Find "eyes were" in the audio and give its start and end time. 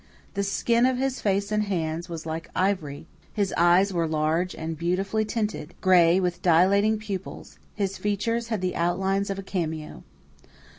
3.55-4.07